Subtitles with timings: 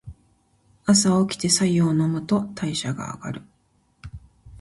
[0.87, 3.43] 朝おきて白湯を飲むと代謝が上がる。